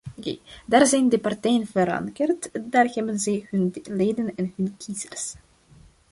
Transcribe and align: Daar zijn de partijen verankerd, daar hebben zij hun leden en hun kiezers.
Daar 0.65 0.85
zijn 0.87 1.09
de 1.09 1.17
partijen 1.19 1.67
verankerd, 1.67 2.49
daar 2.69 2.85
hebben 2.91 3.19
zij 3.19 3.47
hun 3.49 3.73
leden 3.83 4.35
en 4.35 4.53
hun 4.55 4.77
kiezers. 4.77 5.33